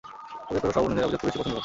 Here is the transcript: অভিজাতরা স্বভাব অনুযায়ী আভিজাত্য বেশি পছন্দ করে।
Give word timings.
অভিজাতরা 0.47 0.73
স্বভাব 0.75 0.83
অনুযায়ী 0.87 1.05
আভিজাত্য 1.05 1.25
বেশি 1.27 1.37
পছন্দ 1.37 1.49
করে। 1.53 1.59